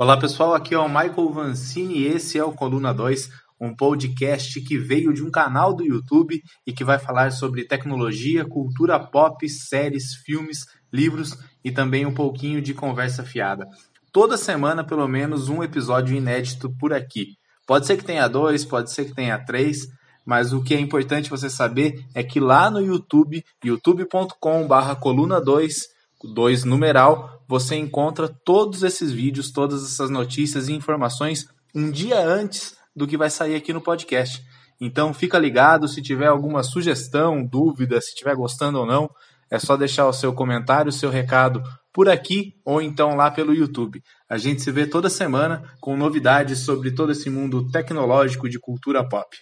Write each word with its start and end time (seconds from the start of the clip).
Olá 0.00 0.16
pessoal, 0.16 0.54
aqui 0.54 0.76
é 0.76 0.78
o 0.78 0.86
Michael 0.86 1.32
Vancini 1.32 1.98
e 1.98 2.06
esse 2.06 2.38
é 2.38 2.44
o 2.44 2.52
Coluna 2.52 2.94
2, 2.94 3.30
um 3.60 3.74
podcast 3.74 4.60
que 4.60 4.78
veio 4.78 5.12
de 5.12 5.24
um 5.24 5.28
canal 5.28 5.74
do 5.74 5.84
YouTube 5.84 6.40
e 6.64 6.72
que 6.72 6.84
vai 6.84 7.00
falar 7.00 7.32
sobre 7.32 7.66
tecnologia, 7.66 8.44
cultura 8.44 8.96
pop, 9.00 9.48
séries, 9.48 10.14
filmes, 10.24 10.66
livros 10.92 11.36
e 11.64 11.72
também 11.72 12.06
um 12.06 12.14
pouquinho 12.14 12.62
de 12.62 12.72
conversa 12.72 13.24
fiada. 13.24 13.66
Toda 14.12 14.36
semana, 14.36 14.84
pelo 14.84 15.08
menos, 15.08 15.48
um 15.48 15.64
episódio 15.64 16.16
inédito 16.16 16.72
por 16.78 16.92
aqui. 16.92 17.30
Pode 17.66 17.84
ser 17.84 17.96
que 17.96 18.04
tenha 18.04 18.28
dois, 18.28 18.64
pode 18.64 18.92
ser 18.92 19.06
que 19.06 19.16
tenha 19.16 19.36
três, 19.36 19.88
mas 20.24 20.52
o 20.52 20.62
que 20.62 20.74
é 20.74 20.78
importante 20.78 21.28
você 21.28 21.50
saber 21.50 22.04
é 22.14 22.22
que 22.22 22.38
lá 22.38 22.70
no 22.70 22.80
YouTube, 22.80 23.44
youtube.com/barra 23.64 24.94
coluna 24.94 25.40
2 25.40 25.98
2 26.24 26.64
numeral, 26.64 27.37
você 27.48 27.74
encontra 27.76 28.28
todos 28.28 28.82
esses 28.82 29.10
vídeos, 29.10 29.50
todas 29.50 29.82
essas 29.82 30.10
notícias 30.10 30.68
e 30.68 30.74
informações 30.74 31.46
um 31.74 31.90
dia 31.90 32.20
antes 32.20 32.76
do 32.94 33.06
que 33.06 33.16
vai 33.16 33.30
sair 33.30 33.54
aqui 33.54 33.72
no 33.72 33.80
podcast. 33.80 34.42
Então 34.80 35.14
fica 35.14 35.38
ligado, 35.38 35.88
se 35.88 36.02
tiver 36.02 36.26
alguma 36.26 36.62
sugestão, 36.62 37.44
dúvida, 37.44 38.00
se 38.00 38.08
estiver 38.08 38.34
gostando 38.36 38.78
ou 38.78 38.86
não, 38.86 39.10
é 39.50 39.58
só 39.58 39.76
deixar 39.76 40.06
o 40.06 40.12
seu 40.12 40.32
comentário, 40.32 40.90
o 40.90 40.92
seu 40.92 41.10
recado 41.10 41.62
por 41.92 42.08
aqui 42.08 42.54
ou 42.64 42.82
então 42.82 43.16
lá 43.16 43.30
pelo 43.30 43.54
YouTube. 43.54 44.02
A 44.28 44.36
gente 44.36 44.62
se 44.62 44.70
vê 44.70 44.86
toda 44.86 45.08
semana 45.08 45.62
com 45.80 45.96
novidades 45.96 46.60
sobre 46.60 46.92
todo 46.92 47.12
esse 47.12 47.30
mundo 47.30 47.66
tecnológico 47.70 48.48
de 48.48 48.58
cultura 48.58 49.08
pop. 49.08 49.36